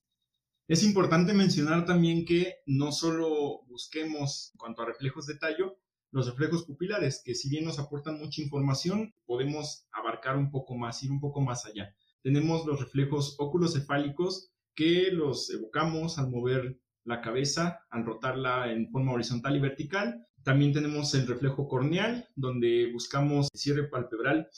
[0.68, 5.78] Es importante mencionar también que no solo busquemos en cuanto a reflejos de tallo,
[6.12, 11.02] los reflejos pupilares, que si bien nos aportan mucha información, podemos abarcar un poco más,
[11.02, 11.94] ir un poco más allá.
[12.22, 19.12] Tenemos los reflejos óculocefálicos que los evocamos al mover la cabeza al rotarla en forma
[19.12, 20.26] horizontal y vertical.
[20.42, 24.48] También tenemos el reflejo corneal, donde buscamos el cierre palpebral,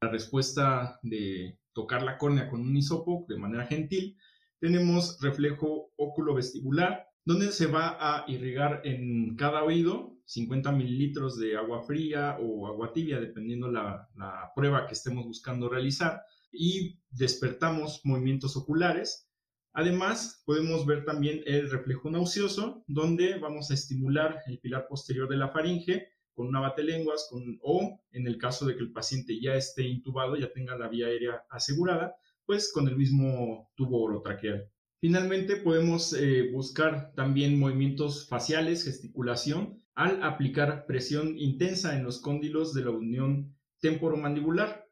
[0.00, 4.16] la respuesta de tocar la córnea con un hisopo de manera gentil.
[4.62, 11.56] Tenemos reflejo óculo vestibular, donde se va a irrigar en cada oído 50 mililitros de
[11.56, 18.02] agua fría o agua tibia, dependiendo la, la prueba que estemos buscando realizar, y despertamos
[18.04, 19.28] movimientos oculares.
[19.72, 25.38] Además, podemos ver también el reflejo nauseoso, donde vamos a estimular el pilar posterior de
[25.38, 29.56] la faringe con una batelenguas con, o, en el caso de que el paciente ya
[29.56, 32.14] esté intubado, ya tenga la vía aérea asegurada,
[32.52, 34.70] pues con el mismo tubo orotraqueal.
[35.00, 42.74] Finalmente, podemos eh, buscar también movimientos faciales, gesticulación, al aplicar presión intensa en los cóndilos
[42.74, 44.86] de la unión temporomandibular.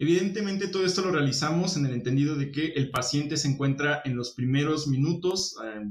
[0.00, 4.16] Evidentemente todo esto lo realizamos en el entendido de que el paciente se encuentra en
[4.16, 5.88] los primeros minutos, eh,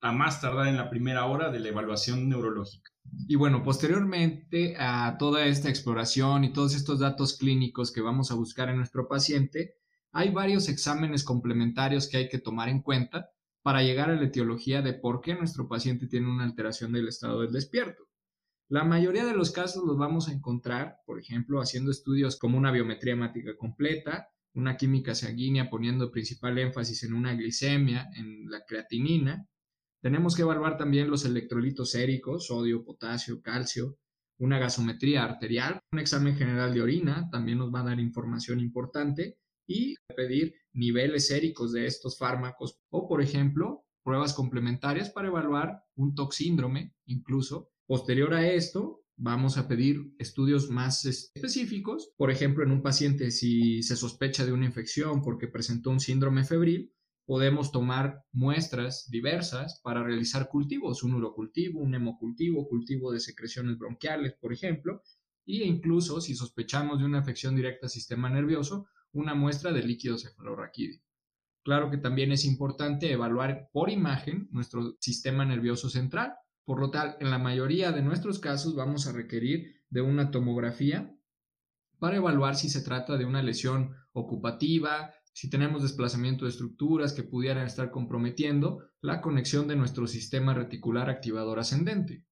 [0.00, 2.88] a más tardar en la primera hora de la evaluación neurológica.
[3.26, 8.36] Y bueno, posteriormente a toda esta exploración y todos estos datos clínicos que vamos a
[8.36, 9.81] buscar en nuestro paciente,
[10.12, 13.30] hay varios exámenes complementarios que hay que tomar en cuenta
[13.62, 17.40] para llegar a la etiología de por qué nuestro paciente tiene una alteración del estado
[17.40, 18.04] del despierto.
[18.68, 22.70] La mayoría de los casos los vamos a encontrar, por ejemplo, haciendo estudios como una
[22.70, 29.46] biometría hemática completa, una química sanguínea poniendo principal énfasis en una glicemia, en la creatinina.
[30.02, 33.96] Tenemos que evaluar también los electrolitos séricos, sodio, potasio, calcio,
[34.38, 39.36] una gasometría arterial, un examen general de orina también nos va a dar información importante
[39.66, 42.78] y pedir niveles séricos de estos fármacos.
[42.90, 47.70] O, por ejemplo, pruebas complementarias para evaluar un toxíndrome incluso.
[47.86, 52.12] Posterior a esto, vamos a pedir estudios más específicos.
[52.16, 56.44] Por ejemplo, en un paciente, si se sospecha de una infección porque presentó un síndrome
[56.44, 56.92] febril,
[57.24, 64.34] podemos tomar muestras diversas para realizar cultivos, un urocultivo, un hemocultivo, cultivo de secreciones bronquiales,
[64.40, 65.02] por ejemplo,
[65.46, 70.18] e incluso si sospechamos de una afección directa al sistema nervioso, una muestra de líquido
[70.18, 71.00] cefalorraquídeo.
[71.64, 76.34] Claro que también es importante evaluar por imagen nuestro sistema nervioso central,
[76.64, 81.14] por lo tal, en la mayoría de nuestros casos vamos a requerir de una tomografía
[81.98, 87.22] para evaluar si se trata de una lesión ocupativa, si tenemos desplazamiento de estructuras que
[87.22, 92.24] pudieran estar comprometiendo la conexión de nuestro sistema reticular activador ascendente.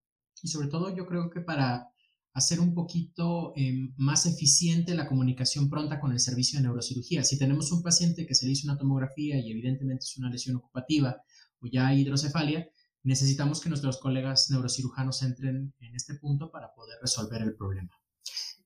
[0.43, 1.89] Y sobre todo yo creo que para
[2.33, 7.24] hacer un poquito em, más eficiente la comunicación pronta con el servicio de neurocirugía.
[7.24, 10.57] Si tenemos un paciente que se le hizo una tomografía y evidentemente es una lesión
[10.57, 11.22] ocupativa
[11.61, 12.68] o ya hay hidrocefalia,
[13.03, 17.91] necesitamos que nuestros colegas neurocirujanos entren en este punto para poder resolver el problema.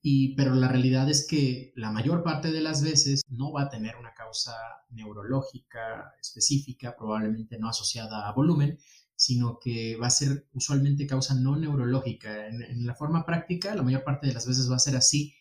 [0.01, 3.69] Y, pero la realidad es que la mayor parte de las veces no va a
[3.69, 4.53] tener una causa
[4.91, 8.77] neurológica específica, probablemente no asociada a volumen,
[9.15, 12.47] sino que va a ser usualmente causa no neurológica.
[12.47, 15.35] En, la forma práctica, la mayor parte de las veces va a ser así.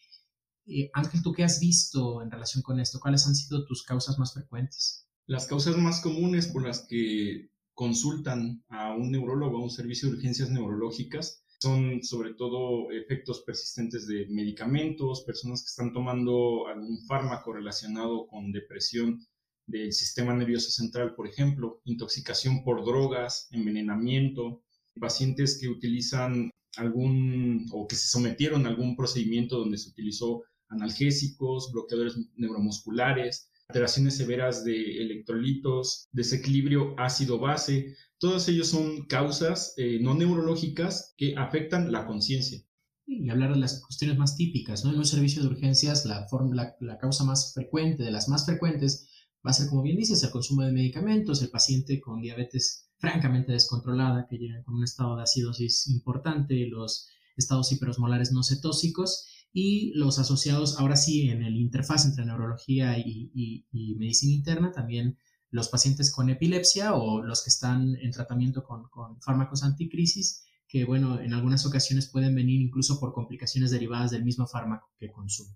[0.67, 3.01] Eh, Ángel, ¿tú qué has visto en relación con esto?
[3.01, 5.09] ¿Cuáles han sido tus causas más frecuentes?
[5.27, 10.17] Las causas más comunes por las que consultan a un neurólogo, a un servicio de
[10.17, 17.53] urgencias neurológicas, son sobre todo efectos persistentes de medicamentos, personas que están tomando algún fármaco
[17.53, 19.27] relacionado con depresión
[19.67, 24.63] del sistema nervioso central, por ejemplo, intoxicación por drogas, envenenamiento,
[25.01, 31.71] pacientes que utilizan algún o que se sometieron a algún procedimiento donde se utilizó analgésicos,
[31.73, 37.97] bloqueadores neuromusculares, alteraciones severas de electrolitos, desequilibrio ácido-base.
[38.19, 42.63] Todos ellos son causas eh, no neurológicas que afectan la conciencia.
[43.07, 44.91] Y hablar de las cuestiones más típicas, ¿no?
[44.91, 49.09] En un servicio de urgencias, la, la, la causa más frecuente, de las más frecuentes,
[49.45, 53.53] va a ser, como bien dices, el consumo de medicamentos, el paciente con diabetes francamente
[53.53, 59.93] descontrolada, que llega con un estado de acidosis importante, los estados hiperosmolares no cetóxicos, y
[59.95, 63.65] los asociados ahora sí en el interfaz entre neurología y,
[63.99, 65.17] medicina interna, también
[65.51, 68.91] los pacientes con epilepsia o los que están en tratamiento con,
[69.21, 74.47] fármacos anticrisis, que bueno, en algunas ocasiones pueden venir incluso por complicaciones derivadas del mismo
[74.49, 75.55] fármaco que consumen.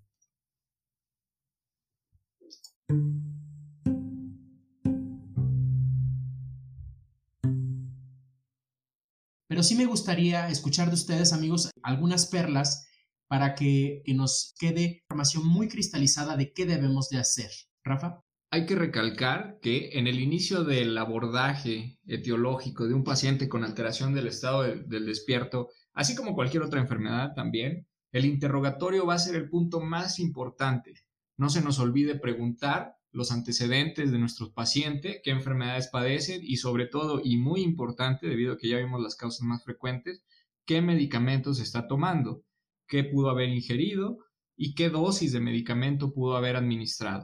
[9.59, 12.87] Pero sí me gustaría escuchar de ustedes, amigos, algunas perlas
[13.27, 17.51] para que, que nos quede información muy cristalizada de qué debemos de hacer.
[17.83, 18.21] Rafa.
[18.51, 24.13] Hay que recalcar que en el inicio del abordaje etiológico de un paciente con alteración
[24.13, 29.35] del estado del despierto, así como cualquier otra enfermedad también, el interrogatorio va a ser
[29.35, 30.93] el punto más importante.
[31.35, 36.85] No se nos olvide preguntar los antecedentes de nuestro paciente, qué enfermedades padece y sobre
[36.85, 40.23] todo, y muy importante, debido a que ya vimos las causas más frecuentes,
[40.65, 42.43] qué medicamentos está tomando,
[42.87, 44.19] qué pudo haber ingerido
[44.55, 47.23] y qué dosis de medicamento pudo haber administrado.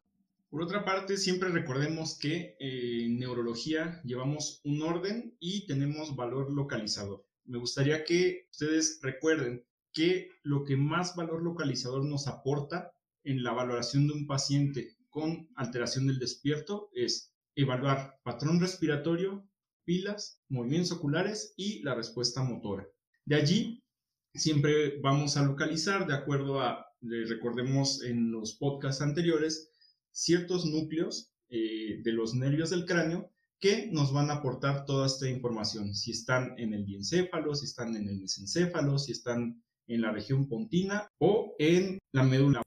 [0.50, 6.54] Por otra parte, siempre recordemos que eh, en neurología llevamos un orden y tenemos valor
[6.54, 7.26] localizador.
[7.44, 13.52] Me gustaría que ustedes recuerden que lo que más valor localizador nos aporta en la
[13.52, 19.47] valoración de un paciente con alteración del despierto es evaluar patrón respiratorio,
[19.86, 22.86] pilas, movimientos oculares y la respuesta motora.
[23.24, 23.82] De allí,
[24.34, 29.72] siempre vamos a localizar, de acuerdo a, recordemos en los podcasts anteriores,
[30.11, 35.30] ciertos núcleos eh, de los nervios del cráneo que nos van a aportar toda esta
[35.30, 35.95] información.
[35.95, 40.49] Si están en el diencéfalo, si están en el mesencéfalo, si están en la región
[40.49, 42.64] pontina o en la médula.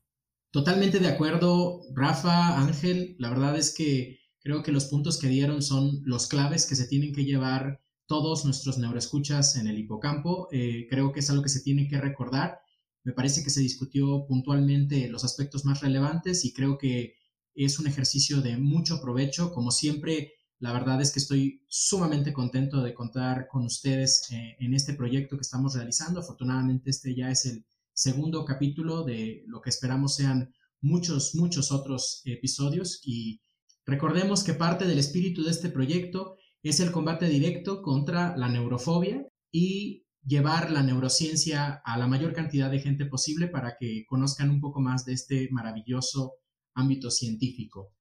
[0.51, 3.17] Totalmente de acuerdo, Rafa, Ángel.
[3.19, 6.89] La verdad es que creo que los puntos que dieron son los claves que se
[6.89, 10.49] tienen que llevar todos nuestros neuroescuchas en el hipocampo.
[10.51, 12.61] Eh, creo que es algo que se tiene que recordar.
[13.05, 17.17] Me parece que se discutió puntualmente los aspectos más relevantes y creo que
[17.55, 19.53] es un ejercicio de mucho provecho.
[19.53, 24.73] Como siempre, la verdad es que estoy sumamente contento de contar con ustedes eh, en
[24.73, 26.21] este proyecto que estamos realizando.
[26.21, 27.67] Afortunadamente, este ya es el
[27.99, 33.01] segundo capítulo de lo que esperamos sean muchos, muchos otros episodios.
[33.03, 33.41] Y
[33.85, 39.27] recordemos que parte del espíritu de este proyecto es el combate directo contra la neurofobia
[39.51, 44.61] y llevar la neurociencia a la mayor cantidad de gente posible para que conozcan un
[44.61, 46.35] poco más de este maravilloso
[46.75, 47.97] ámbito científico.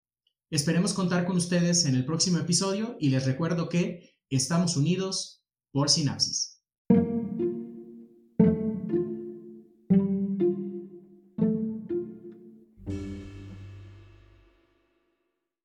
[0.50, 5.42] Esperemos contar con ustedes en el próximo episodio y les recuerdo que estamos unidos
[5.72, 6.55] por sinapsis.